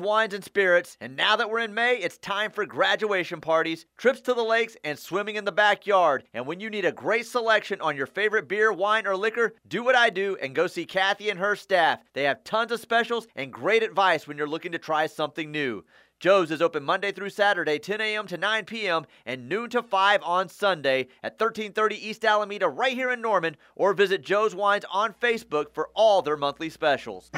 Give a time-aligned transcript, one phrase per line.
[0.00, 4.20] wines and spirits, and now that we're in May, it's time for graduation parties, trips
[4.20, 6.22] to the lakes, and swimming in the backyard.
[6.32, 9.82] And when you need a great selection on your favorite beer, wine, or liquor, do
[9.82, 11.98] what I do and go see Kathy and her staff.
[12.12, 15.84] They have tons of specials and great advice when you're looking to try something new.
[16.20, 18.28] Joe's is open Monday through Saturday, 10 a.m.
[18.28, 19.04] to 9 p.m.
[19.26, 23.92] and noon to 5 on Sunday at 1330 East Alameda right here in Norman or
[23.94, 27.32] visit Joe's Wines on Facebook for all their monthly specials.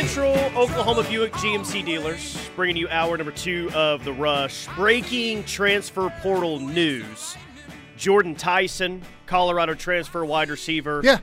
[0.00, 4.66] Central Oklahoma Buick GMC dealers bringing you hour number two of the rush.
[4.74, 7.36] Breaking transfer portal news.
[7.98, 11.02] Jordan Tyson, Colorado transfer wide receiver.
[11.04, 11.18] Yeah.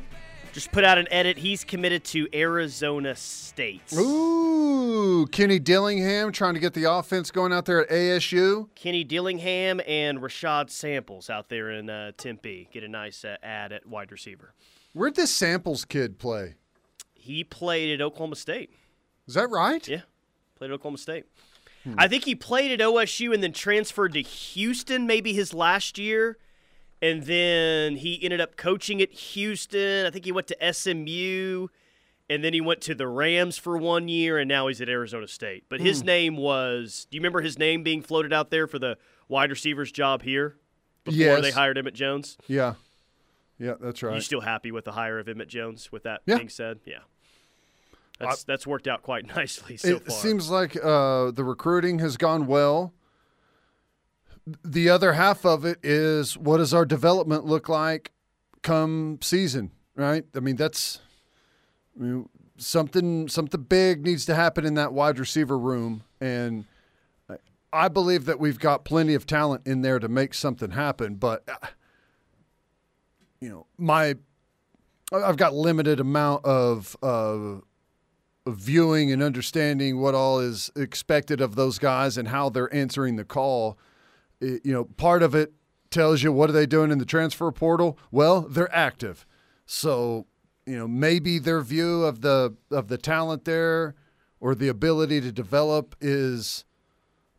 [0.53, 1.39] Just put out an edit.
[1.39, 3.81] He's committed to Arizona State.
[3.93, 8.69] Ooh, Kenny Dillingham trying to get the offense going out there at ASU.
[8.75, 13.71] Kenny Dillingham and Rashad Samples out there in uh, Tempe get a nice uh, ad
[13.71, 14.53] at wide receiver.
[14.93, 16.57] Where'd this Samples kid play?
[17.27, 18.71] He played at Oklahoma State.
[19.27, 19.85] Is that right?
[19.87, 20.01] Yeah,
[20.55, 21.25] played at Oklahoma State.
[21.83, 21.93] Hmm.
[21.97, 26.37] I think he played at OSU and then transferred to Houston maybe his last year.
[27.01, 30.05] And then he ended up coaching at Houston.
[30.05, 31.67] I think he went to SMU.
[32.29, 35.27] And then he went to the Rams for one year, and now he's at Arizona
[35.29, 35.63] State.
[35.69, 36.07] But his Hmm.
[36.07, 38.97] name was do you remember his name being floated out there for the
[39.29, 40.57] wide receivers job here
[41.05, 41.41] before Yes.
[41.41, 42.37] they hired Emmett Jones?
[42.47, 42.75] Yeah.
[43.59, 44.15] Yeah, that's right.
[44.15, 45.91] You still happy with the hire of Emmett Jones?
[45.91, 46.35] With that Yeah.
[46.37, 46.99] being said, yeah,
[48.19, 49.97] that's that's worked out quite nicely so far.
[49.97, 50.17] it far.
[50.17, 52.93] seems like uh, the recruiting has gone well.
[54.63, 58.11] The other half of it is what does our development look like
[58.61, 60.23] come season, right?
[60.35, 61.01] I mean, that's
[61.99, 66.63] I mean, something something big needs to happen in that wide receiver room, and
[67.29, 67.37] I-
[67.73, 71.15] I believe that we've got plenty of talent in there to make something happen.
[71.15, 71.67] But uh,
[73.41, 74.15] you know, my
[75.11, 76.95] I've got limited amount of.
[77.03, 77.61] Uh, of
[78.55, 83.25] viewing and understanding what all is expected of those guys and how they're answering the
[83.25, 83.77] call.
[84.39, 85.53] It- you know, part of it
[85.89, 87.97] tells you what are they doing in the transfer portal?
[88.11, 89.25] Well, they're active.
[89.65, 90.27] So,
[90.65, 93.95] you know, maybe their view of the of the talent there
[94.39, 96.65] or the ability to develop is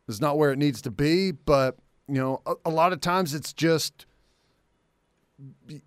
[0.08, 3.34] is not where it needs to be, but you know, a, a lot of times
[3.34, 4.06] it's just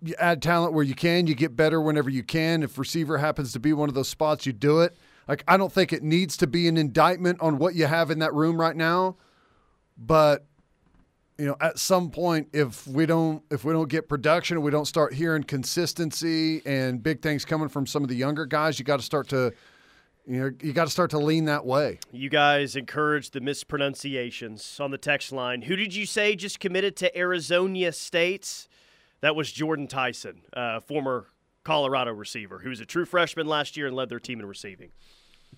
[0.00, 2.62] you add talent where you can, you get better whenever you can.
[2.62, 4.96] If receiver happens to be one of those spots, you do it.
[5.28, 8.18] Like I don't think it needs to be an indictment on what you have in
[8.20, 9.16] that room right now,
[9.96, 10.46] but
[11.38, 14.86] you know, at some point if we don't if we don't get production, we don't
[14.86, 18.98] start hearing consistency and big things coming from some of the younger guys, you got
[18.98, 19.52] to start to
[20.26, 21.98] you know, you got to start to lean that way.
[22.12, 25.62] You guys encourage the mispronunciations on the text line.
[25.62, 28.68] Who did you say just committed to Arizona State?
[29.20, 31.26] That was Jordan Tyson, uh, former
[31.64, 34.90] Colorado receiver, who was a true freshman last year and led their team in receiving.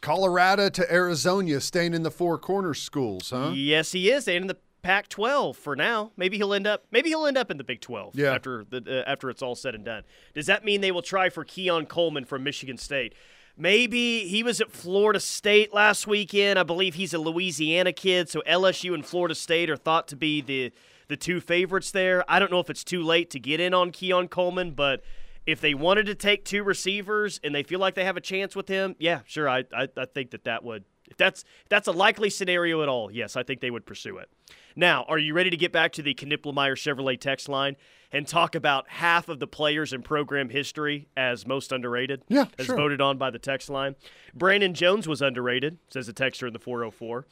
[0.00, 3.52] Colorado to Arizona, staying in the four corners schools, huh?
[3.54, 6.12] Yes, he is, and in the Pac-12 for now.
[6.16, 6.84] Maybe he'll end up.
[6.90, 8.34] Maybe he'll end up in the Big 12 Yeah.
[8.34, 10.02] after the uh, after it's all said and done.
[10.34, 13.14] Does that mean they will try for Keon Coleman from Michigan State?
[13.56, 16.58] Maybe he was at Florida State last weekend.
[16.58, 20.42] I believe he's a Louisiana kid, so LSU and Florida State are thought to be
[20.42, 20.70] the
[21.08, 22.22] the two favorites there.
[22.28, 25.02] I don't know if it's too late to get in on Keon Coleman, but
[25.46, 28.56] if they wanted to take two receivers and they feel like they have a chance
[28.56, 29.48] with him, yeah, sure.
[29.48, 32.88] I I, I think that that would if that's if that's a likely scenario at
[32.88, 33.10] all.
[33.10, 34.28] Yes, I think they would pursue it.
[34.76, 37.76] Now, are you ready to get back to the Knippelmeyer Chevrolet text line
[38.10, 42.22] and talk about half of the players in program history as most underrated?
[42.28, 42.76] Yeah, as sure.
[42.76, 43.94] voted on by the text line.
[44.34, 47.26] Brandon Jones was underrated, says the texter in the 404.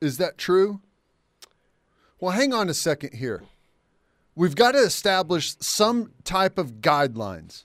[0.00, 0.80] Is that true?
[2.20, 3.42] Well, hang on a second here.
[4.34, 7.64] We've got to establish some type of guidelines.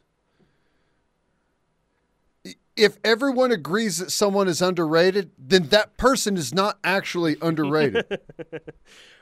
[2.75, 8.05] If everyone agrees that someone is underrated, then that person is not actually underrated.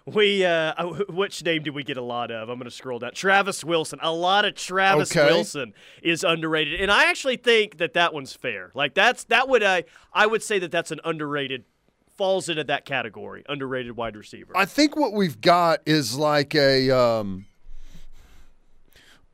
[0.05, 2.49] We, uh, uh, which name did we get a lot of?
[2.49, 3.13] I'm going to scroll down.
[3.13, 3.99] Travis Wilson.
[4.01, 5.25] A lot of Travis Okay.
[5.25, 5.73] Wilson
[6.03, 8.71] is underrated, and I actually think that that one's fair.
[8.75, 11.65] Like that's that would I I would say that that's an underrated
[12.17, 14.55] falls into that category, underrated wide receiver.
[14.55, 17.45] I think what we've got is like a um,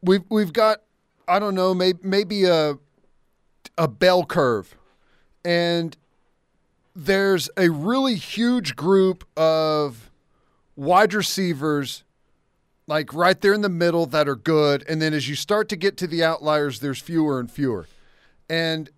[0.01, 0.81] we've we've got
[1.28, 2.78] I don't know maybe maybe a
[3.78, 4.75] a bell curve,
[5.45, 5.95] and
[6.95, 10.12] there's a really huge group of
[10.75, 12.04] wide receivers
[12.88, 14.84] like right there in the middle that are good.
[14.89, 17.88] And then as you start to get to the outliers there's fewer and fewer.
[18.50, 18.89] And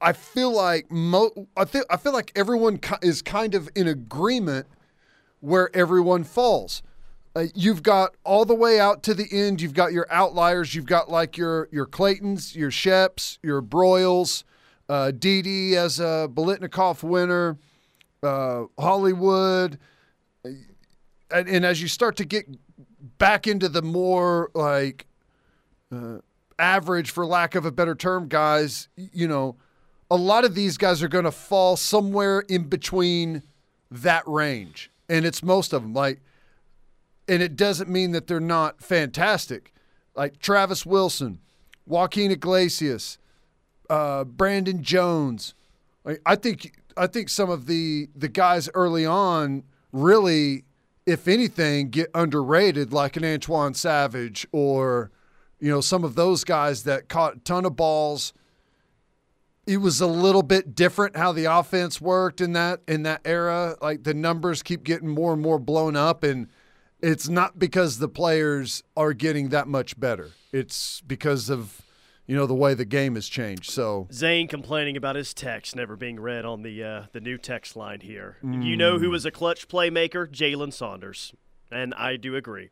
[0.00, 3.88] I feel like mo- I feel I feel like everyone ki- is kind of in
[3.88, 4.66] agreement
[5.40, 6.82] where everyone falls.
[7.34, 9.60] Uh, you've got all the way out to the end.
[9.60, 10.74] You've got your outliers.
[10.74, 14.44] You've got like your your Claytons, your Sheps, your Broyles,
[14.88, 17.58] uh, Dede as a Biletnikoff winner,
[18.22, 19.78] uh, Hollywood,
[21.30, 22.46] and, and as you start to get
[23.18, 25.06] back into the more like
[25.92, 26.18] uh,
[26.58, 29.56] average, for lack of a better term, guys, you know,
[30.10, 33.42] a lot of these guys are going to fall somewhere in between
[33.90, 35.92] that range, and it's most of them.
[35.92, 36.20] Like,
[37.26, 39.72] and it doesn't mean that they're not fantastic.
[40.14, 41.40] Like Travis Wilson,
[41.88, 43.18] Juaquin Iglesias,
[43.90, 45.54] uh, Brandon Jones.
[46.04, 50.64] Like, I think I think some of the the guys early on really,
[51.06, 55.10] if anything, get underrated, like an Antwone Savage or
[55.60, 58.32] you know some of those guys that caught a ton of balls.
[59.68, 63.76] It was a little bit different how the offense worked in that in that era.
[63.82, 66.48] Like the numbers keep getting more and more blown up, and
[67.02, 70.30] it's not because the players are getting that much better.
[70.52, 71.82] It's because of
[72.26, 73.70] you know the way the game has changed.
[73.70, 77.76] So Zane complaining about his text never being read on the uh, the new text
[77.76, 78.38] line here.
[78.42, 80.26] You know who was a clutch playmaker?
[80.26, 81.34] Jalen Saunders,
[81.70, 82.70] and I do agree.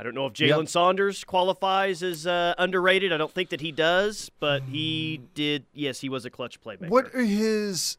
[0.00, 0.68] I don't know if Jalen Yep.
[0.68, 3.12] Saunders qualifies as uh, underrated.
[3.12, 5.66] I don't think that he does, but he did.
[5.74, 6.88] Yes, he was a clutch playmaker.
[6.88, 7.98] what are his?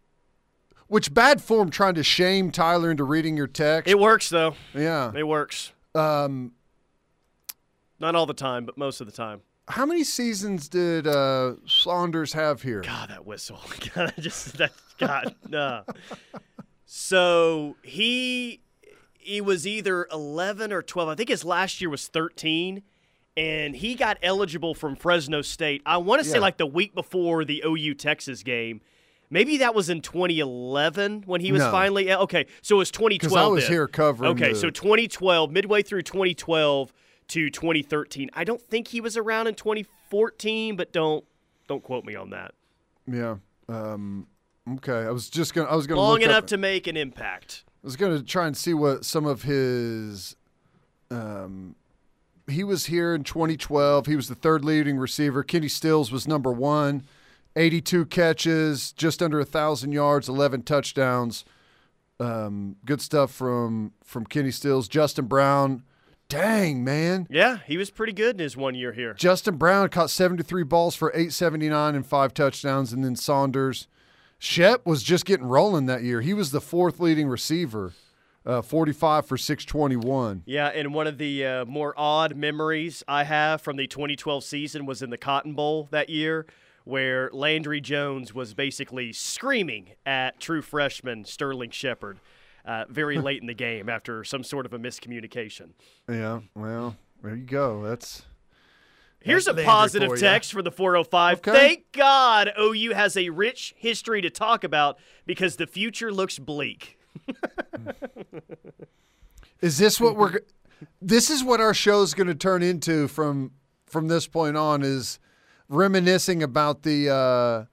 [0.88, 3.88] Which bad form trying to shame Tyler into reading your text?
[3.88, 4.56] It works though.
[4.74, 5.12] yeah.
[5.16, 5.74] It works.
[5.94, 6.54] Um,
[8.00, 9.42] Not all the time, but most of the time.
[9.68, 12.82] how many seasons did uh, Saunders have here?
[12.82, 13.60] God, that whistle.
[13.94, 15.36] God, I just that God.
[15.48, 15.84] no.
[16.86, 18.62] So he
[19.22, 21.10] he was either 11 or 12.
[21.10, 22.84] I think his last year was 13
[23.38, 25.82] and he got eligible from Fresno State.
[25.86, 26.42] I want to say Yeah.
[26.42, 28.82] like the week before the OU Texas game.
[29.30, 31.72] Maybe that was in 2011 when he was No.
[31.72, 32.46] finally okay.
[32.62, 33.38] So it was 2012.
[33.38, 33.72] I was then.
[33.72, 34.32] here covering.
[34.32, 36.92] Okay, the- so 2012, midway through 2012
[37.30, 38.30] to 2013.
[38.34, 41.24] I don't think he was around in 2014, but don't
[41.68, 42.54] don't quote me on that.
[43.08, 43.38] yeah.
[43.70, 44.28] Um,
[44.78, 45.70] okay, I was just gonna.
[45.70, 47.64] I was gonna Long look enough up, to make an impact.
[47.84, 50.36] I was gonna try and see what some of his.
[51.10, 51.76] Um,
[52.50, 54.06] he was here in 2012.
[54.06, 55.44] He was the third leading receiver.
[55.44, 57.04] Kenny Stills was number one.
[57.56, 61.44] 82 catches, just under a thousand yards, 11 touchdowns.
[62.20, 64.88] Um, good stuff from from Kenny Stills.
[64.88, 65.84] Justin Brown,
[66.30, 69.14] dang man, Yeah, he was pretty good in his one year here.
[69.16, 73.88] Justin Brown caught 73 balls for 879 and five touchdowns, and then Saunders.
[74.44, 76.20] Shep was just getting rolling that year.
[76.22, 77.94] He was the fourth leading receiver,
[78.44, 80.42] uh, 45 for 621.
[80.48, 84.88] Yeah, and one of the uh, more odd memories I have from the 2012 season
[84.88, 86.48] was in the Cotton Bowl that year,
[86.86, 92.20] where Landry Jones was basically screaming at true freshman Sterling Shepard
[92.66, 95.74] uh, very late in the game after some sort of a miscommunication.
[96.10, 97.84] Yeah, well, there you go.
[97.84, 98.24] That's
[99.22, 101.38] Here's a positive for text for the 405.
[101.38, 101.52] Okay.
[101.52, 106.98] Thank God OU has a rich history to talk about because the future looks bleak.
[109.62, 110.40] Is this what we're?
[111.02, 113.52] This is what our show's going to turn into from
[113.86, 114.82] from this point on.
[114.82, 115.20] Is
[115.70, 117.66] reminiscing about the uh,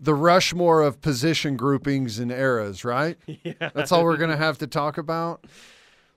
[0.00, 3.16] the Rushmore of position groupings and eras, right?
[3.44, 5.44] Yeah, that's all we're going to have to talk about.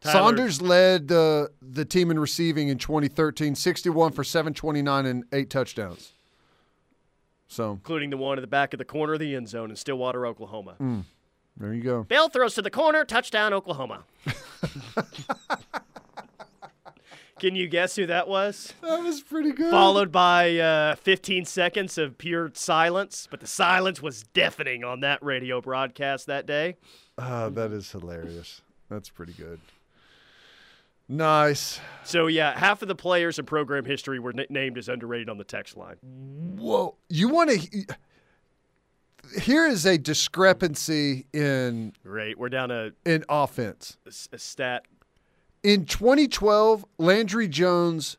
[0.01, 5.49] Tyler- Saunders led the the team in receiving in 2013, 61 for 729 and eight
[5.49, 6.13] touchdowns.
[7.47, 9.75] So including the one at the back of the corner of the end zone in
[9.75, 10.75] Stillwater, Oklahoma.
[11.57, 12.03] there you go.
[12.03, 14.03] Bell throws to the corner, touchdown, Oklahoma.
[17.39, 18.73] Can you guess who that was?
[18.81, 19.71] That was pretty good.
[19.71, 25.23] Followed by uh, 15 seconds of pure silence, but the silence was deafening on that
[25.23, 26.75] radio broadcast that day.
[27.17, 28.61] Ah, that is hilarious.
[28.89, 29.61] That's pretty good.
[31.11, 31.79] Nice.
[32.03, 35.39] So, yeah, half of the players in program history were n- named as underrated on
[35.39, 35.95] the text line.
[36.03, 36.95] Whoa.
[37.09, 37.85] You want to.
[39.41, 42.37] Here is a discrepancy in Great.
[42.37, 43.97] We're down a, in offense.
[44.05, 44.85] a a stat.
[45.63, 48.17] In 2012, Landry Jones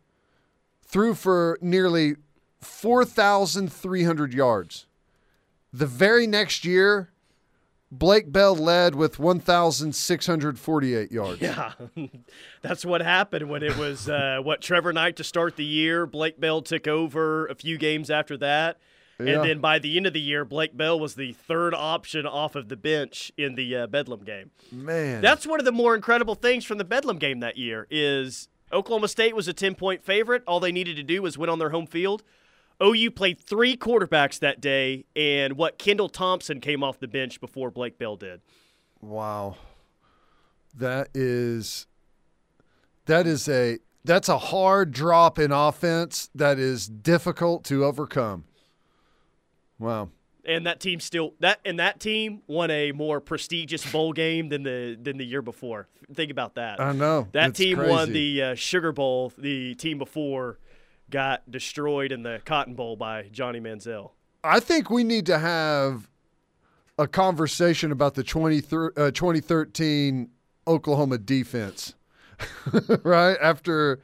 [0.85, 2.17] threw for nearly
[2.61, 4.87] 4,300 yards.
[5.73, 7.11] The very next year,
[7.93, 11.41] Blake Bell led with 1,648 yards.
[11.41, 11.73] Yeah,
[12.63, 16.07] that's what happened when it was uh, what Trevor Knight to start the year.
[16.07, 18.79] Blake Bell took over a few games after that,
[19.19, 19.27] Yeah.
[19.41, 22.55] and then by the end of the year, Blake Bell was the third option off
[22.55, 24.51] of the bench in the uh, Bedlam game.
[24.71, 25.21] Man.
[25.21, 29.09] That's one of the more incredible things from the Bedlam game that year is Oklahoma
[29.09, 30.43] State was a 10 point favorite.
[30.47, 32.23] All they needed to do was win on their home field.
[32.83, 37.71] OU played three quarterbacks that day, and what Kendall Thompson came off the bench before
[37.71, 38.41] Blake Bell did.
[39.01, 39.57] Wow.
[40.77, 41.87] That is
[43.07, 48.45] that is a that's a hard drop in offense that is difficult to overcome.
[49.79, 50.11] Wow.
[50.45, 54.63] And that team still that and that team won a more prestigious bowl game than
[54.63, 55.89] the than the year before.
[56.15, 56.81] Think about that.
[56.81, 57.29] I know.
[57.33, 57.91] That team crazy.
[57.91, 59.33] won the uh, Sugar Bowl.
[59.37, 60.59] The team before
[61.11, 64.11] got destroyed in the Cotton Bowl by Johnny Manziel.
[64.43, 66.09] I think we need to have
[66.99, 68.59] a conversation about the 20,
[68.97, 70.31] uh, 2013
[70.67, 71.95] Oklahoma defense.
[73.03, 73.37] right?
[73.41, 74.01] After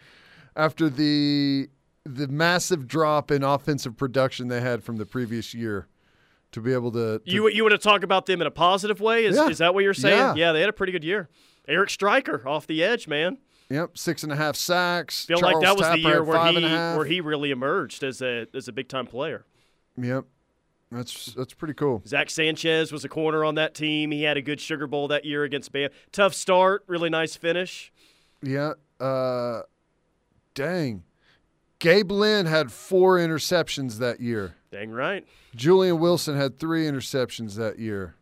[0.55, 1.69] after the
[2.05, 5.87] the massive drop in offensive production they had from the previous year
[6.53, 9.01] to be able to, to You you want to talk about them in a positive
[9.01, 9.25] way?
[9.25, 9.49] Is, Yeah.
[9.49, 10.37] is that what you're saying?
[10.37, 10.53] Yeah.
[10.53, 11.29] they had a pretty good year.
[11.69, 13.39] Eric Striker off the edge, man.
[13.69, 15.25] Yep, six and a half sacks.
[15.25, 16.97] Feel Charles like that was Tapper the year where he and a half.
[16.97, 19.45] where he really emerged as a as a big time player.
[20.01, 20.25] Yep,
[20.93, 22.03] that's that's pretty cool.
[22.07, 24.13] Zack Sanchez was a corner on that team.
[24.13, 25.91] He had a good Sugar Bowl that year against Bam.
[26.13, 27.93] Tough start, really nice finish.
[28.43, 29.63] Yeah, uh,
[30.55, 31.03] dang.
[31.79, 34.55] Gabe Lynn had four interceptions that year.
[34.71, 35.27] Dang right.
[35.55, 38.15] Julian Wilson had three interceptions that year.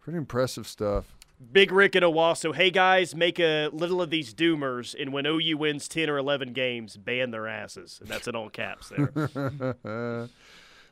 [0.00, 1.16] Pretty impressive stuff.
[1.52, 2.54] Big Rick and Owasso.
[2.54, 6.52] Hey guys, make a little of these doomers, and when OU wins ten or eleven
[6.52, 7.98] games, ban their asses.
[8.00, 10.28] And that's in all caps there.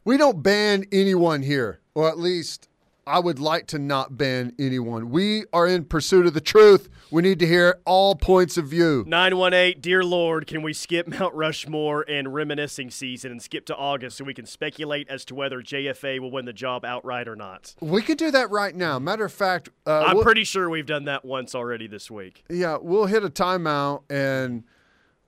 [0.05, 2.69] We don't ban anyone here, or at least
[3.05, 5.11] I would like to not ban anyone.
[5.11, 6.89] We are in pursuit of the truth.
[7.11, 9.03] We need to hear all points of view.
[9.09, 14.19] 918, dear Lord, can we skip Mount Rushmore and reminiscing season and skip to August
[14.19, 17.75] so we can speculate as to whether JFA will win the job outright or not?
[17.81, 19.01] We could do that right now.
[19.01, 22.45] Matter of fact, uh, I'm we'll- pretty sure we've done that once already this week.
[22.49, 24.63] yeah, we'll hit a timeout and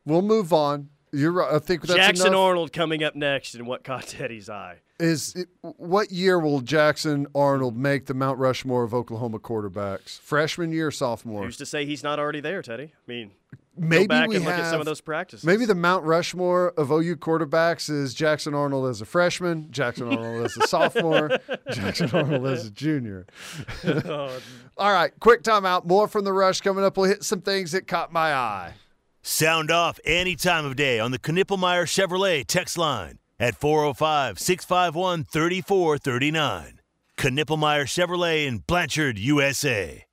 [0.06, 0.90] we'll move on.
[1.14, 1.54] You're right.
[1.54, 2.40] I think that's Jackson enough.
[2.40, 4.78] Arnold coming up next in what caught Teddy's eye.
[5.00, 10.20] Is it, what year will Jackson Arnold make the Mount Rushmore of Oklahoma quarterbacks?
[10.20, 11.44] Freshman year, sophomore?
[11.44, 12.92] Who's to say he's not already there, Teddy?
[12.94, 13.32] I mean,
[13.76, 15.44] Maybe go back we and look have at some of those practices.
[15.44, 20.46] maybe the Mount Rushmore of OU quarterbacks is Jackson Arnold as a freshman, Jackson Arnold
[20.46, 21.30] as a sophomore,
[21.72, 23.26] Jackson Arnold as a junior.
[23.84, 24.38] Oh,
[24.76, 25.86] All right, quick timeout.
[25.86, 26.96] More from the rush coming up.
[26.96, 28.74] We'll hit some things that caught my eye.
[29.26, 35.24] Sound off any time of day on the Knippelmeyer Chevrolet text line at 405 651
[35.24, 36.80] 3439.
[37.16, 40.04] Knippelmeyer Chevrolet in Blanchard, USA.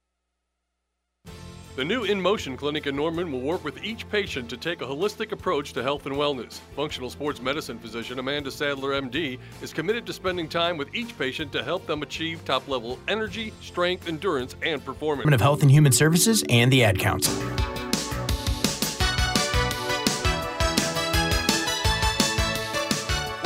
[1.75, 4.85] The new In Motion clinic in Norman will work with each patient to take a
[4.85, 6.59] holistic approach to health and wellness.
[6.77, 11.51] Functional sports medicine physician Amanda Sadler, MD, is committed to spending time with each patient
[11.51, 15.23] to help them achieve top level energy, strength, endurance, and performance.
[15.23, 17.33] Department of Health and Human Services and the Ad Council.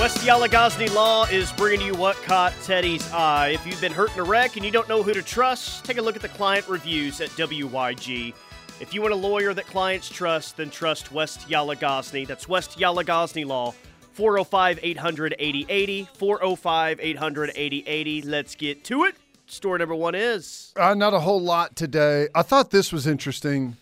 [0.05, 3.47] West Yalagazni Law is bringing you what caught Teddy's eye.
[3.55, 5.97] If you've been hurt in a wreck and you don't know who to trust, take
[5.97, 8.35] a look at the client reviews at WYG.
[8.79, 12.27] If you want a lawyer that clients trust, then trust West Yalagazni.
[12.27, 13.74] That's West Yalagazni Law.
[14.12, 16.07] 405 800 8080.
[16.13, 18.21] 405 800 8080.
[18.21, 19.15] Let's get to it.
[19.47, 20.71] Story number one is.
[20.79, 22.27] Uh, not a whole lot today.
[22.35, 23.77] I thought this was interesting.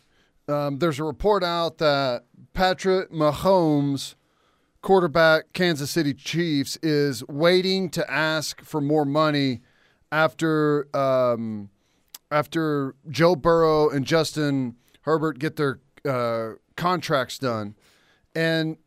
[0.47, 4.15] Um, there's a report out that Patrick Mahomes,
[4.83, 9.61] quarterback Kansas City Chiefs, is waiting to ask for more money
[10.11, 11.69] after um,
[12.29, 17.73] after Joe Burrow and Justin Herbert get their uh, contracts done,
[18.35, 18.77] and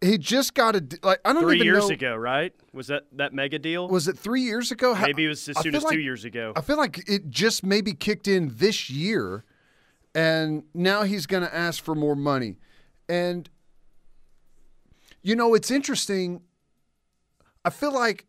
[0.00, 1.94] he just got a like I don't Three even years know.
[1.94, 2.52] ago, right?
[2.72, 3.88] Was that that mega deal?
[3.88, 4.94] Was it three years ago?
[4.94, 6.52] Maybe it was as I soon as like- two years ago.
[6.54, 9.44] I feel like it just maybe kicked in this year,
[10.14, 12.58] and now he's going to ask for more money.
[13.08, 13.50] And,
[15.24, 16.42] you know, it's interesting.
[17.64, 18.26] I feel like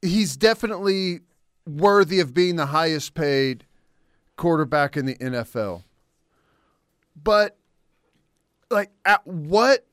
[0.00, 1.20] he's definitely
[1.66, 3.66] worthy of being the highest paid
[4.36, 5.82] quarterback in the NFL.
[7.22, 7.58] But,
[8.70, 9.84] like, at what.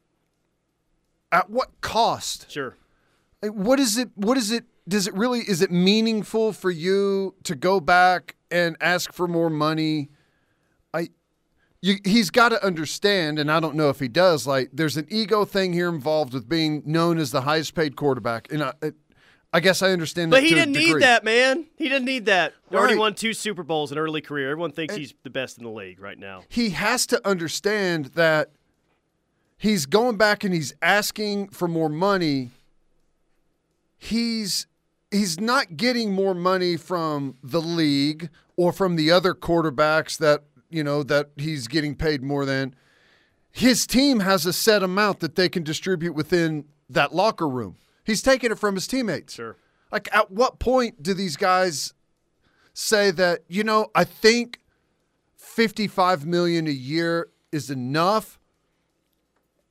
[1.31, 2.49] At what cost?
[2.49, 2.77] Sure.
[3.41, 7.35] Like, what is it what is it does it really is it meaningful for you
[7.43, 10.09] to go back and ask for more money
[11.81, 15.05] you, he's got to understand and i don't know if he does like there's an
[15.09, 18.73] ego thing here involved with being known as the highest paid quarterback and i,
[19.53, 21.65] I guess i understand But he didn't need that, man.
[21.77, 22.53] He didn't need that.
[22.69, 24.51] He already won two Super Bowls in early career.
[24.51, 26.43] Everyone thinks he's the best in the league right now.
[26.49, 28.51] he has to understand that
[29.57, 32.49] he's going back and he's asking for more money
[33.97, 34.67] he's
[35.11, 40.83] he's not getting more money from the league or from the other quarterbacks that you
[40.83, 42.75] know that he's getting paid more than
[43.57, 47.75] his team has a set amount that they can distribute within that locker room.
[48.03, 49.33] He's taking it from his teammates.
[49.33, 49.55] Sure.
[49.91, 51.93] Like, at what point do these guys
[52.73, 54.59] say that, you know, I think
[55.37, 58.37] 55 million a year is enough?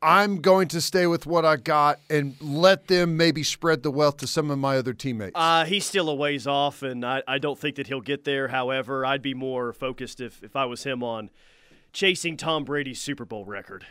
[0.06, 4.18] I'm going to stay with what I got and let them maybe spread the wealth
[4.18, 5.32] to some of my other teammates.
[5.34, 8.46] Uh, he's still a ways off, and I, I don't think that he'll get there.
[8.46, 11.28] However, I'd be more focused if, if I was him on
[11.92, 13.84] chasing Tom Brady's Super Bowl record.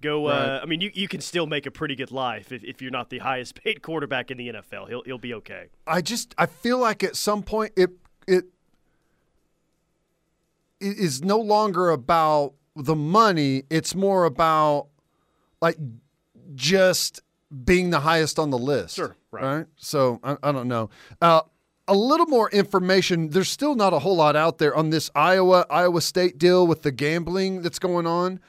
[0.00, 0.26] Go.
[0.26, 0.62] Uh, Right.
[0.62, 3.10] I mean, you, you can still make a pretty good life if, if you're not
[3.10, 4.88] the highest paid quarterback in the NFL.
[4.88, 5.66] He'll he'll be okay.
[5.86, 7.90] I just I feel like at some point it
[8.26, 8.46] it
[10.80, 13.62] it is no longer about the money.
[13.70, 14.88] It's more about
[15.66, 15.78] like
[16.54, 17.20] just
[17.64, 18.96] being the highest on the list.
[18.96, 19.66] Sure, right.
[19.76, 20.90] So I, I don't know.
[21.20, 21.42] Uh,
[21.88, 23.30] a little more information.
[23.30, 26.82] There's still not a whole lot out there on this Iowa Iowa State deal with
[26.82, 28.40] the gambling that's going on.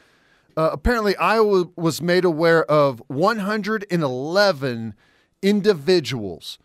[0.55, 4.95] Uh, apparently, Iowa was made aware of 111
[5.43, 6.57] individuals.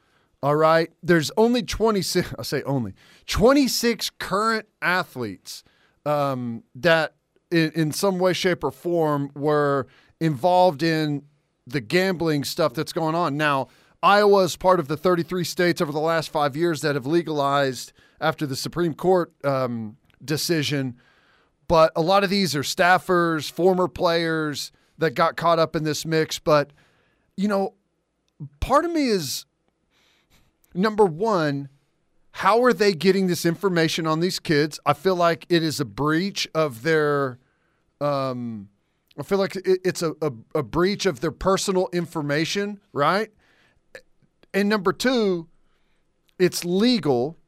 [0.43, 0.91] All right.
[1.03, 2.95] There's only 26, I say only,
[3.27, 5.63] 26 current athletes
[6.07, 7.15] um, that
[7.51, 9.87] in, in some way, shape, or form were
[10.23, 11.25] involved in
[11.67, 13.37] the gambling stuff that's going on.
[13.37, 13.69] Now,
[14.03, 17.93] Iowa is part of the 33 states over the last five years that have legalized
[18.21, 20.97] after the Supreme Court um, decision
[21.73, 26.05] but a lot of these are staffers, former players that got caught up in this
[26.05, 26.39] mix.
[26.39, 26.71] But,
[27.35, 27.73] you know,
[28.61, 29.47] part of me is
[30.75, 31.71] number one,
[32.33, 34.81] how are they getting this information on these kids?
[34.85, 37.39] I feel like it is a breach of their,
[38.03, 38.69] um,
[39.19, 43.31] I feel like it, it's a, a, a breach of their personal information, right?
[44.55, 45.49] And number two,
[46.39, 47.39] it's legal.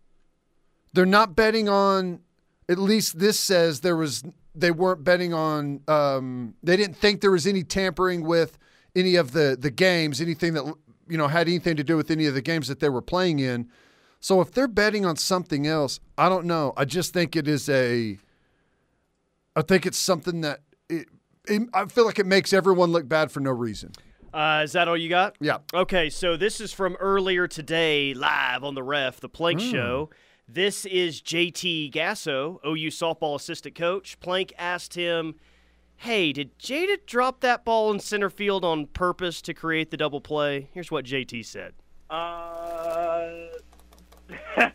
[0.92, 2.20] They're not betting on
[2.68, 4.22] at least this says there was
[4.54, 8.58] they weren't betting on um, they didn't think there was any tampering with
[8.94, 10.64] any of the the games anything that
[11.08, 13.38] you know had anything to do with any of the games that they were playing
[13.38, 13.68] in
[14.20, 17.68] so if they're betting on something else i don't know i just think it is
[17.68, 18.18] a
[19.56, 21.08] i think it's something that it,
[21.72, 23.92] i feel like it makes everyone look bad for no reason
[24.32, 25.36] Uh, is that all you got?
[25.40, 30.10] yeah Okay, so this is from earlier today, live on the Ref, the Plank Show.
[30.48, 34.18] This is JT Gasso, OU softball assistant coach.
[34.20, 35.36] Plank asked him,
[35.98, 40.20] "Hey, did Jada drop that ball in center field on purpose to create the double
[40.20, 41.72] play?" Here's what JT said.
[42.10, 43.30] Uh,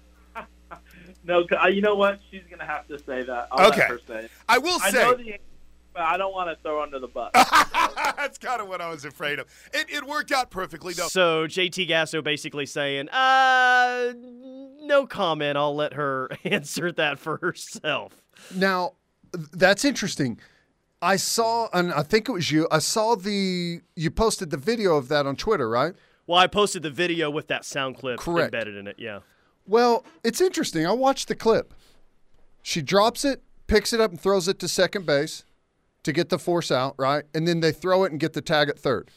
[1.24, 2.20] no, uh, you know what?
[2.32, 3.48] She's gonna have to say that.
[3.52, 3.82] I'll Okay.
[3.82, 4.30] let her say.
[4.48, 5.40] I will I say
[6.00, 7.32] I don't want to throw under the bus.
[8.18, 9.48] that's kind of what I was afraid of.
[9.74, 10.94] It, it worked out perfectly.
[10.94, 11.08] though.
[11.08, 14.14] So JT Gasso basically saying, "Uh,
[14.82, 15.58] no comment.
[15.58, 18.22] I'll let her answer that for herself."
[18.56, 18.94] Now,
[19.52, 20.40] that's interesting.
[21.02, 22.68] I saw, and I think it was you.
[22.72, 25.94] I saw the you posted the video of that on Twitter, right?
[26.28, 28.54] Well, I posted the video with that sound clip Correct.
[28.54, 28.98] embedded in it.
[29.00, 29.20] Yeah.
[29.66, 30.86] Well, it's interesting.
[30.86, 31.74] I watched the clip.
[32.62, 35.44] She drops it, picks it up, and throws it to second base
[36.04, 37.24] to get the force out, right?
[37.34, 39.10] And then they throw it and get the tag at third.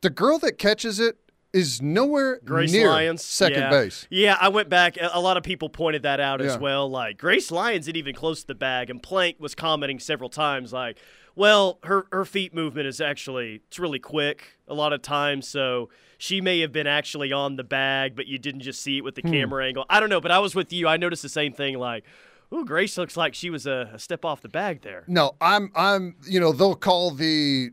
[0.00, 1.18] The girl that catches it
[1.52, 3.70] is nowhere Grace near Lyons, second yeah.
[3.70, 4.06] base.
[4.10, 4.96] Yeah, I went back.
[5.00, 6.88] A lot of people pointed that out as well.
[6.90, 10.72] Like Grace Lyons isn't even close to the bag, and Plank was commenting several times,
[10.72, 10.96] like,
[11.36, 15.90] "Well, her her feet movement is actually it's really quick a lot of times, so
[16.16, 19.16] she may have been actually on the bag, but you didn't just see it with
[19.18, 19.28] Hmm.
[19.28, 19.84] the camera angle.
[19.90, 20.88] I don't know, but I was with you.
[20.88, 21.78] I noticed the same thing.
[21.78, 22.04] Like,
[22.52, 25.04] ooh, Grace looks like she was a, a step off the bag there.
[25.06, 27.70] No, I'm I'm you know, they'll call the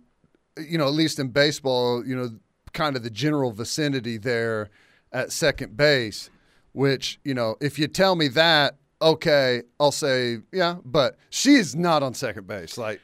[0.57, 2.29] you know, at least in baseball, you know,
[2.73, 4.69] kind of the general vicinity there
[5.11, 6.29] at second base,
[6.73, 11.75] which, you know, if you tell me that, okay, I'll say, yeah, but she is
[11.75, 12.77] not on second base.
[12.77, 12.99] Like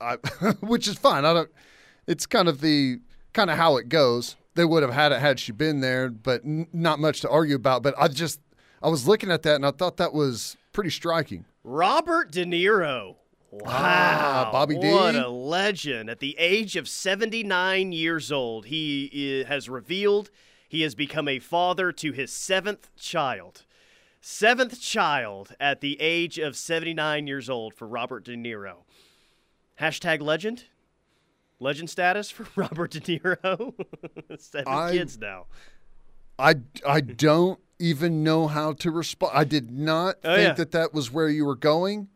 [0.00, 0.16] I
[0.60, 1.24] which is fine.
[1.24, 1.50] I don't
[2.06, 2.98] it's kind of the
[3.32, 4.36] kind of how it goes.
[4.54, 7.56] They would have had it had she been there, but n- not much to argue
[7.56, 8.40] about, but I just
[8.82, 11.44] I was looking at that and I thought that was pretty striking.
[11.64, 13.16] Robert De Niro.
[13.50, 13.60] Wow.
[13.66, 14.90] Ah, Bobby D.
[14.90, 16.08] What a legend.
[16.08, 20.30] At the age of 79 years old, he i- has revealed
[20.68, 23.64] he has become a father to his seventh child.
[24.22, 28.84] Seventh child at the age of 79 years old for Robert De Niro.
[29.80, 30.64] Hashtag legend?
[31.60, 33.74] Legend status for Robert De Niro?
[34.40, 35.46] Seven I- kids now.
[36.38, 36.54] I,
[36.86, 39.32] I don't even know how to respond.
[39.34, 40.52] I did not Oh, think yeah.
[40.54, 42.08] that that was where you were going.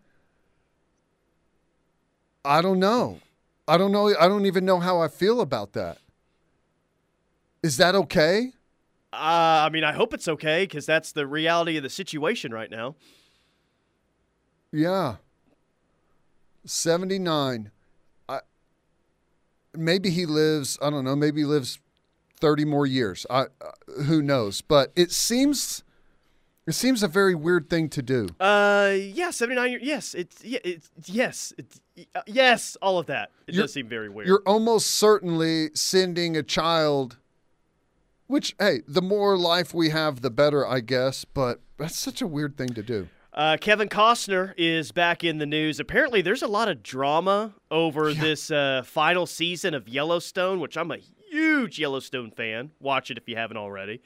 [2.44, 3.18] I don't know.
[3.66, 4.14] I don't know.
[4.18, 5.98] I don't even know how I feel about that.
[7.62, 8.52] Is that okay?
[9.12, 12.70] Uh, I mean, I hope it's okay because that's the reality of the situation right
[12.70, 12.94] now.
[14.72, 15.16] Yeah.
[16.64, 17.70] 79.
[18.28, 18.40] I
[19.74, 20.78] maybe he lives.
[20.80, 21.16] I don't know.
[21.16, 21.78] Maybe he lives
[22.40, 23.26] thirty more years.
[23.30, 24.60] I, uh, who knows?
[24.62, 25.82] But it seems
[26.66, 28.28] it seems a very weird thing to do.
[28.40, 29.82] Uh, yeah, 79 years.
[29.84, 31.80] Yes, it's yeah, it's yes, it's
[32.14, 33.30] uh, yes, all of that.
[33.46, 34.26] It You're- does seem very weird.
[34.26, 37.18] You're almost certainly sending a child.
[38.28, 41.24] Which, hey, the more life we have, the better, I guess.
[41.24, 43.08] But that's such a weird thing to do.
[43.32, 45.78] Uh, Kevin Costner is back in the news.
[45.78, 50.90] Apparently, there's a lot of drama over this uh, final season of Yellowstone, which I'm
[50.90, 50.96] a
[51.36, 52.70] huge Yellowstone fan.
[52.80, 54.00] Watch it if you haven't already.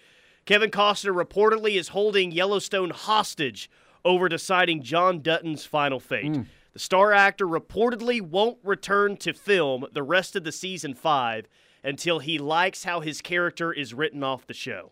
[0.46, 3.70] Kevin Costner reportedly is holding Yellowstone hostage
[4.04, 6.40] over deciding John Dutton's final fate.
[6.72, 11.46] The star actor reportedly won't return to film the rest of the season five
[11.84, 14.90] until he likes how his character is written off the show.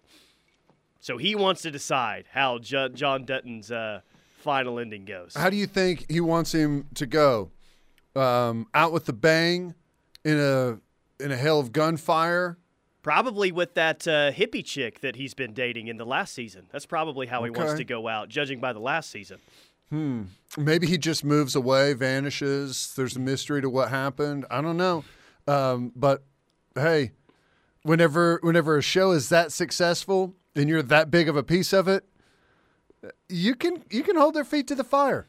[1.00, 4.00] So he wants to decide how Jo- John Dutton's uh,
[4.36, 5.34] final ending goes.
[5.34, 7.50] How do you think he wants him to go?
[8.14, 9.74] Um, out with the bang,
[10.24, 10.78] in a
[11.20, 12.58] in a hail of gunfire.
[13.02, 16.66] Probably with that uh, hippie chick that he's been dating in the last season.
[16.72, 19.38] That's probably how he wants to go out, judging by the last season.
[19.90, 20.24] Hmm.
[20.58, 22.92] Maybe he just moves away, vanishes.
[22.96, 24.44] There's a mystery to what happened.
[24.50, 25.04] I don't know.
[25.46, 26.24] Um, but
[26.74, 27.12] hey,
[27.82, 31.88] whenever whenever a show is that successful and you're that big of a piece of
[31.88, 32.04] it,
[33.28, 35.28] you can you can hold their feet to the fire.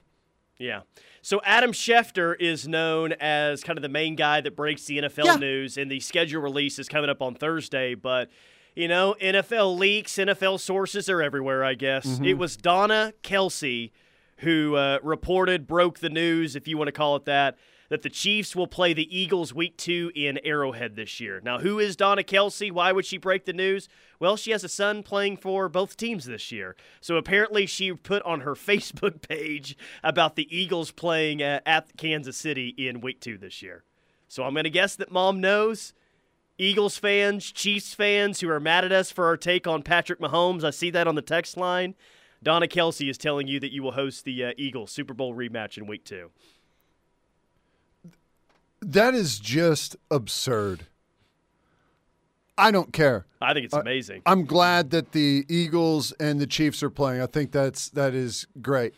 [0.58, 0.82] Yeah.
[1.22, 5.26] So Adam Schefter is known as kind of the main guy that breaks the NFL
[5.26, 5.36] Yeah.
[5.36, 7.96] news, and the schedule release is coming up on Thursday.
[7.96, 8.30] But
[8.76, 11.64] you know, NFL leaks, NFL sources are everywhere.
[11.66, 12.26] I guess Mm-hmm.
[12.26, 13.92] it was Donna Kelsey
[14.38, 17.58] who uh, reported, broke the news, if you want to call it that,
[17.90, 21.42] that the Chiefs will play the Eagles Week Two in Arrowhead this year.
[21.44, 22.72] Now, who is Donna Kelsey?
[22.72, 23.90] Why would she break the news?
[24.20, 26.76] Well, she has a son playing for both teams this year.
[27.02, 32.38] So apparently, she put on her Facebook page about the Eagles playing at, at Kansas
[32.38, 33.84] City in Week Two this year.
[34.28, 35.94] So I'm going to guess that mom knows.
[36.60, 40.66] Eagles fans, Chiefs fans who are mad at us for our take on Patrick Mahomes,
[40.66, 41.96] I see that on the text line.
[42.44, 45.78] Donna Kelsey is telling you that you will host the uh, Eagles Super Bowl rematch
[45.78, 46.32] in Week Two.
[48.82, 50.86] That is just absurd.
[52.58, 53.26] I don't care.
[53.42, 54.22] I think it's amazing.
[54.26, 57.22] I'm glad that the Eagles and the Chiefs are playing.
[57.22, 58.94] I think that's that is great.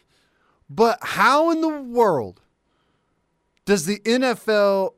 [0.70, 2.42] But how in the world
[3.66, 4.94] does the NFL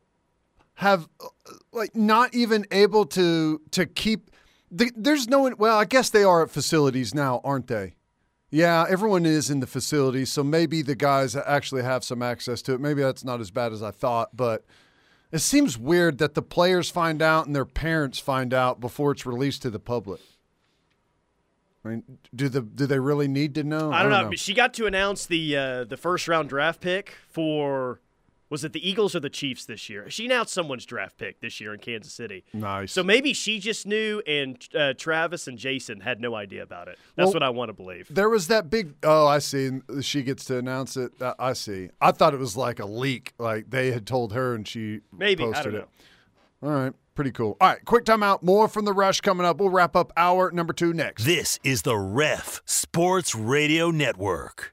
[0.75, 1.27] have uh,
[1.71, 4.31] like not even able to to keep
[4.71, 7.95] the, there's no well, I guess they are at facilities now, aren't they?
[8.53, 12.73] Yeah, everyone is in the facility, so maybe the guys actually have some access to
[12.73, 12.79] it.
[12.79, 14.63] Maybe that's not as bad as I thought, but
[15.31, 19.25] it seems weird that the players find out and their parents find out before it's
[19.25, 20.21] released to the public.
[21.83, 22.03] I mean,
[22.35, 23.91] do the do they really need to know?
[23.91, 24.29] I don't know.
[24.29, 28.01] but She got to announce the uh, the first round draft pick for
[28.53, 30.07] was it the Eagles or the Chiefs this year?
[30.11, 32.45] She announced someone's draft pick this year in Kansas City.
[32.53, 32.91] Nice.
[32.91, 36.99] So maybe she just knew, and uh, Travis and Jason had no idea about it.
[37.15, 38.09] That's Well, what I want to believe.
[38.11, 38.93] There was that big.
[39.01, 39.71] Oh, I see.
[40.01, 41.19] She gets to announce it.
[41.19, 41.89] Uh, I see.
[41.99, 43.33] I thought it was like a leak.
[43.39, 45.89] Like they had told her and she Maybe I posted don't it.
[46.61, 47.57] All right, pretty cool.
[47.59, 48.43] All right, quick timeout.
[48.43, 49.57] More from the rush coming up.
[49.57, 51.25] We'll wrap up hour number two next.
[51.25, 54.72] This is the Ref Sports Radio Network.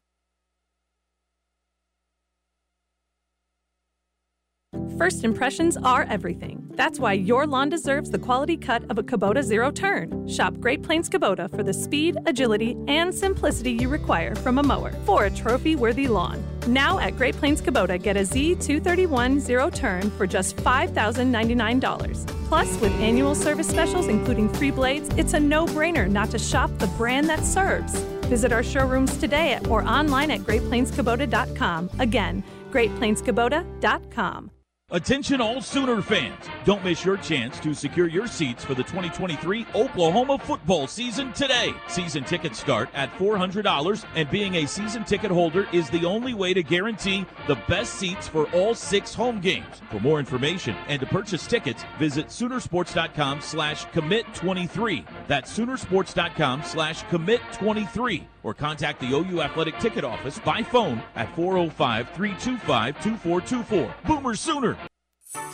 [5.01, 6.71] First impressions are everything.
[6.75, 10.29] That's why your lawn deserves the quality cut of a Kubota Zero Turn.
[10.29, 14.93] Shop Great Plains Kubota for the speed, agility, and simplicity you require from a mower
[15.07, 16.45] for a trophy worthy lawn.
[16.67, 22.27] Now at Great Plains Kubota, get a Z231 Zero Turn for just $5,099.
[22.47, 26.71] Plus, with annual service specials including free blades, it's a no brainer not to shop
[26.77, 27.99] the brand that serves.
[28.29, 31.89] Visit our showrooms today or online at greatplainskubota.com.
[31.99, 34.51] Again, greatplainskubota.com.
[34.93, 36.47] Attention all Sooner fans.
[36.65, 41.73] Don't miss your chance to secure your seats for the 2023 Oklahoma football season today.
[41.87, 46.53] Season tickets start at $400 and being a season ticket holder is the only way
[46.53, 49.81] to guarantee the best seats for all six home games.
[49.91, 55.05] For more information and to purchase tickets, visit Soonersports.com slash commit23.
[55.29, 62.11] That's Soonersports.com slash commit23 or contact the OU Athletic Ticket Office by phone at 405
[62.11, 63.95] 325 2424.
[64.07, 64.90] Boomer Sooner!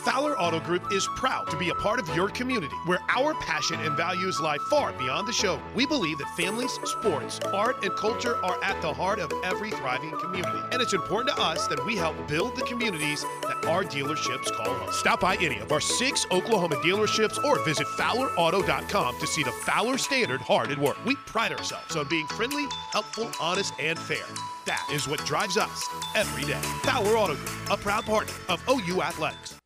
[0.07, 3.79] Fowler Auto Group is proud to be a part of your community where our passion
[3.81, 5.59] and values lie far beyond the show.
[5.75, 10.17] We believe that families, sports, art, and culture are at the heart of every thriving
[10.17, 10.59] community.
[10.71, 14.73] And it's important to us that we help build the communities that our dealerships call
[14.73, 14.91] home.
[14.91, 19.97] Stop by any of our six Oklahoma dealerships or visit FowlerAuto.com to see the Fowler
[19.97, 20.97] Standard hard at work.
[21.05, 24.25] We pride ourselves on being friendly, helpful, honest, and fair.
[24.65, 25.85] That is what drives us
[26.15, 26.61] every day.
[26.81, 29.57] Fowler Auto Group, a proud partner of OU Athletics.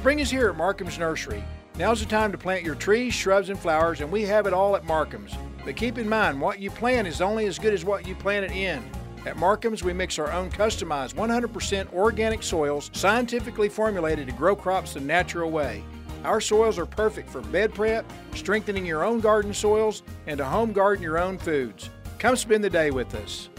[0.00, 1.44] Spring is here at Markham's Nursery.
[1.76, 4.74] Now's the time to plant your trees, shrubs, and flowers, and we have it all
[4.74, 5.34] at Markham's.
[5.62, 8.46] But keep in mind, what you plant is only as good as what you plant
[8.46, 8.82] it in.
[9.26, 14.94] At Markham's, we mix our own customized 100% organic soils, scientifically formulated to grow crops
[14.94, 15.84] the natural way.
[16.24, 20.72] Our soils are perfect for bed prep, strengthening your own garden soils, and to home
[20.72, 21.90] garden your own foods.
[22.18, 23.50] Come spend the day with us.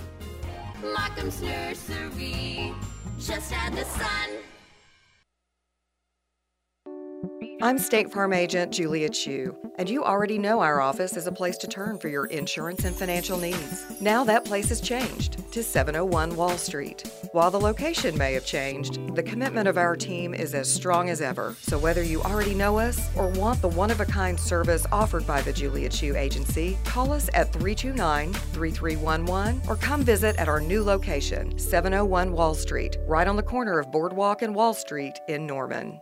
[0.82, 2.74] Markham's Nursery,
[3.20, 4.42] just add the sun.
[7.64, 11.58] I'm State Farm Agent Julia Chu, and you already know our office is a place
[11.58, 14.02] to turn for your insurance and financial needs.
[14.02, 17.04] Now that place has changed to 701 Wall Street.
[17.34, 21.22] While the location may have changed, the commitment of our team is as strong as
[21.22, 21.56] ever.
[21.62, 25.28] So whether you already know us or want the one of a kind service offered
[25.28, 30.62] by the Julia Chu Agency, call us at 329 3311 or come visit at our
[30.62, 35.46] new location, 701 Wall Street, right on the corner of Boardwalk and Wall Street in
[35.46, 36.02] Norman.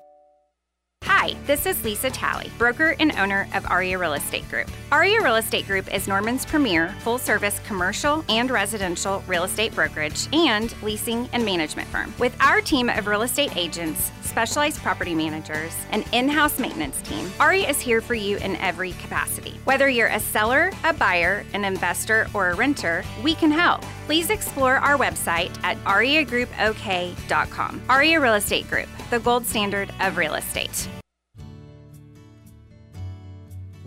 [1.30, 4.68] Hi, this is Lisa Talley, broker and owner of Aria Real Estate Group.
[4.92, 10.28] Aria Real Estate Group is Norman's premier full service commercial and residential real estate brokerage
[10.34, 12.12] and leasing and management firm.
[12.18, 17.32] With our team of real estate agents, specialized property managers, and in house maintenance team,
[17.40, 19.60] Aria is here for you in every capacity.
[19.66, 23.84] Whether you're a seller, a buyer, an investor, or a renter, we can help.
[24.08, 27.82] Please explore our website at ariagroupok.com.
[27.88, 30.90] Aria Real Estate Group, the gold standard of real estate.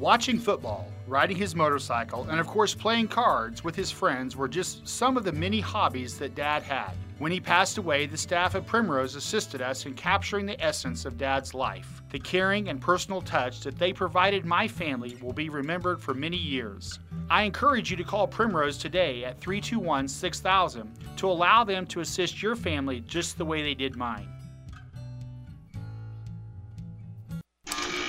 [0.03, 4.89] Watching football, riding his motorcycle, and of course playing cards with his friends were just
[4.89, 6.91] some of the many hobbies that Dad had.
[7.21, 11.19] When he passed away, the staff at Primrose assisted us in capturing the essence of
[11.19, 12.03] Dad's life.
[12.11, 16.37] The caring and personal touch that they provided my family will be remembered for many
[16.37, 16.99] years.
[17.31, 22.43] I encourage you to call Primrose today at 321 6000 to allow them to assist
[22.43, 24.27] your family just the way they did mine.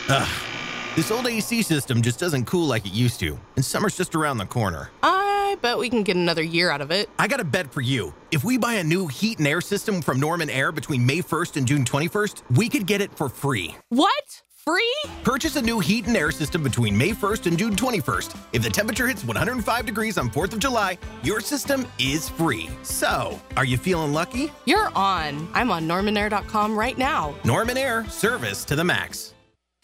[0.10, 0.53] Ugh.
[0.96, 4.38] This old AC system just doesn't cool like it used to, and summer's just around
[4.38, 4.92] the corner.
[5.02, 7.10] I bet we can get another year out of it.
[7.18, 8.14] I got a bet for you.
[8.30, 11.58] If we buy a new heat and air system from Norman Air between May 1st
[11.58, 13.76] and June 21st, we could get it for free.
[13.90, 14.42] What?
[14.54, 14.96] Free?
[15.24, 18.38] Purchase a new heat and air system between May 1st and June 21st.
[18.54, 22.70] If the temperature hits 105 degrees on 4th of July, your system is free.
[22.84, 24.52] So, are you feeling lucky?
[24.66, 25.48] You're on.
[25.56, 27.34] I'm on normanair.com right now.
[27.44, 29.33] Norman Air, service to the max.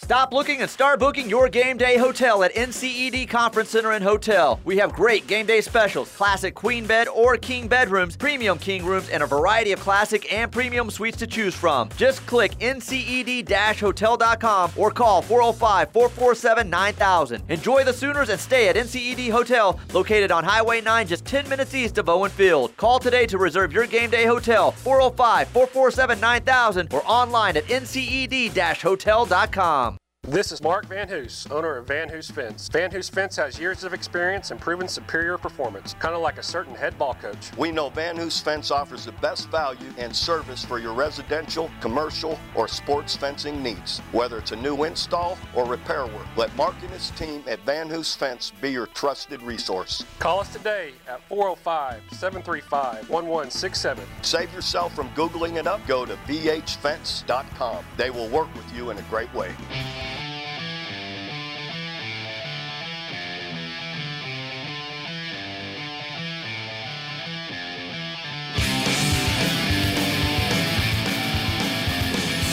[0.02, 4.58] Stop looking and start booking your game day hotel at NCED Conference Center and Hotel.
[4.64, 9.10] We have great game day specials, classic queen bed or king bedrooms, premium king rooms,
[9.10, 11.90] and a variety of classic and premium suites to choose from.
[11.98, 17.50] Just click nced-hotel.com or call 405-447-9000.
[17.50, 21.76] Enjoy the Sooners and stay at NCED Hotel, located on Highway 9 just 10 minutes
[21.76, 22.76] east of Bowen Field.
[22.78, 29.89] Call today to reserve your game day hotel, 405-447-9000 or online at nced-hotel.com.
[30.30, 32.70] This is Mark Van Hoos, owner of Van Hoos Fence.
[32.70, 36.44] Van Hoos Fence has years of experience and proven superior performance, kind of like a
[36.44, 37.50] certain head ball coach.
[37.58, 42.38] We know Van Hoos Fence offers the best value and service for your residential, commercial,
[42.54, 46.28] or sports fencing needs, whether it's a new install or repair work.
[46.38, 50.06] Let Mark and his team at Van Hoos Fence be your trusted resource.
[50.20, 54.06] Call us today at 405 735 1167.
[54.22, 55.84] Save yourself from Googling it up.
[55.88, 57.84] Go to vhfence.com.
[57.98, 59.56] They will work with you in a great way.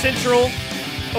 [0.06, 0.44] Central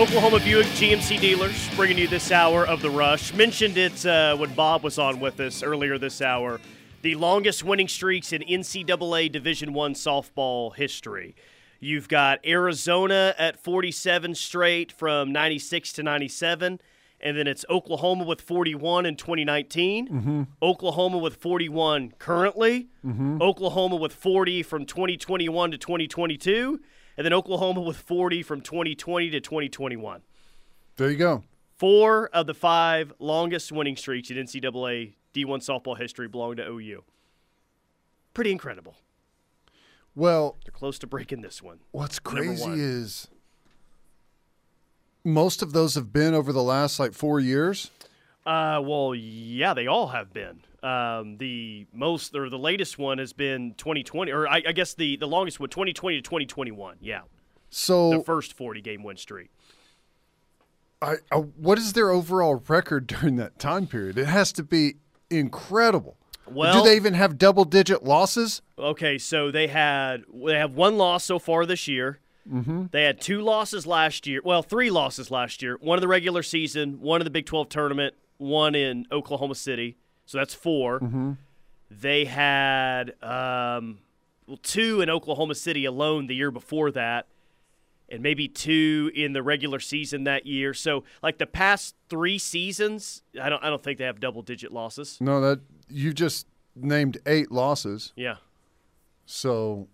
[0.01, 3.33] Oklahoma Buick GMC dealers bringing you this hour of the rush.
[3.33, 6.61] Mentioned it uh, when Bob was on with us earlier this hour.
[7.01, 11.35] The longest winning streaks in NCAA Division One softball history.
[11.81, 16.79] You've got Arizona at 47 straight from 96 to 97.
[17.19, 20.07] And then it's Oklahoma with 41 in 2019.
[20.07, 20.43] Mm-hmm.
[20.61, 22.87] Oklahoma with 41 currently.
[23.05, 23.41] Mhm.
[23.41, 26.79] Oklahoma with 40 from 2021 to 2022.
[27.17, 30.21] And then Oklahoma with 40 from 2020 to 2021.
[30.97, 31.43] There you go.
[31.77, 37.03] Four of the five longest winning streaks in NCAA D1 softball history belong to OU.
[38.33, 38.95] Pretty incredible.
[40.15, 41.79] Well, They're close to breaking this one.
[41.91, 43.27] what's crazy is
[45.23, 47.91] most of those have been over the last like four years.
[48.45, 50.61] Uh, well, yeah, they all have been.
[50.87, 55.17] Um, the most or the latest one has been 2020, or I, I guess the,
[55.17, 56.97] the longest one, 2020 to 2021.
[57.01, 57.21] Yeah,
[57.69, 59.49] So the first 40 game win streak.
[61.01, 64.17] I, I, what is their overall record during that time period?
[64.17, 64.95] It has to be
[65.29, 66.15] incredible.
[66.49, 68.61] Well- do they even have double digit losses?
[68.79, 72.19] Okay, so they had they have one loss so far this year.
[72.49, 72.85] Mm-hmm.
[72.91, 74.39] They had two losses last year.
[74.41, 75.77] Well, three losses last year.
[75.81, 79.97] One in the regular season, one in the Big 12 tournament, one in Oklahoma City.
[80.27, 81.31] So that's 4 Mm-hmm.
[81.89, 83.99] They had um,
[84.45, 87.27] well, two in Oklahoma City alone the year before that,
[88.09, 90.73] and maybe two in the regular season that year.
[90.73, 94.73] So, like the past three seasons, I don't, I don't think they have double digit
[94.73, 95.17] losses.
[95.21, 98.11] No, that you just named eight losses.
[98.15, 98.35] Yeah.
[99.25, 99.87] So,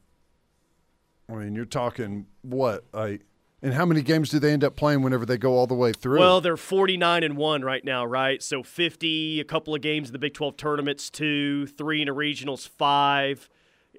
[1.30, 2.86] I mean, you're talking what?
[2.92, 3.22] Like,
[3.64, 5.94] and how many games do they end up playing whenever they go all the way
[5.94, 6.20] through?
[6.20, 8.44] Well, they're 49 and 1 right now, right?
[8.44, 12.14] So 50, a couple of games in the Big 12 tournaments, two, three in the
[12.14, 13.50] regionals, five,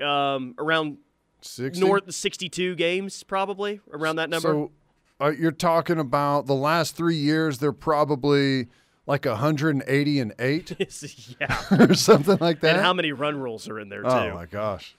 [0.02, 0.98] um, around
[1.40, 1.80] 60?
[1.80, 4.48] north 62 games probably around that number.
[4.48, 4.72] So,
[5.18, 7.58] uh, you're talking about the last three years.
[7.58, 8.68] They're probably
[9.06, 10.76] like 180 and eight,
[11.40, 11.62] yeah.
[11.70, 12.76] or something like that.
[12.76, 14.08] And how many run rules are in there too?
[14.08, 14.94] Oh my gosh,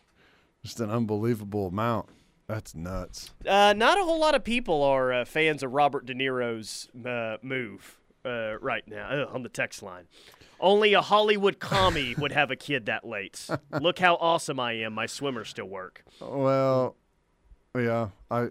[0.64, 2.10] just an unbelievable amount.
[2.48, 3.32] That's nuts.
[3.46, 7.38] Uh, not a whole lot of people are uh, fans of Robert De Niro's uh,
[7.42, 10.06] move uh, right now Ugh, on the text line.
[10.60, 13.48] Only a Hollywood commie would have a kid that late.
[13.82, 14.94] Look how awesome I am.
[14.94, 16.04] My swimmers still work.
[16.22, 16.96] Well,
[17.76, 18.50] yeah, I,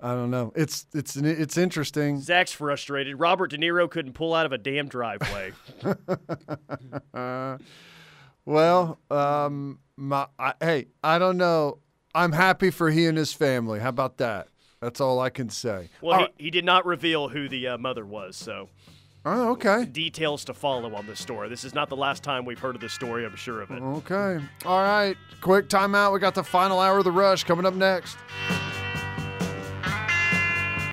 [0.00, 0.52] I don't know.
[0.54, 2.20] It's it's it's interesting.
[2.20, 3.18] Zach's frustrated.
[3.18, 5.52] Robert De Niro couldn't pull out of a damn driveway.
[8.44, 11.78] well, um, my I, hey, I don't know.
[12.14, 13.80] I'm happy for he and his family.
[13.80, 14.48] How about that?
[14.80, 15.88] That's all I can say.
[16.02, 18.68] well, he, he did not reveal who the uh, mother was, so
[19.24, 19.86] Oh, okay.
[19.86, 21.48] details to follow on this story.
[21.48, 23.24] This is not the last time we've heard of this story.
[23.24, 23.80] I'm sure of it.
[23.82, 24.38] Okay.
[24.66, 25.16] All right.
[25.40, 26.12] Quick timeout.
[26.12, 28.18] We got the final hour of the rush coming up next.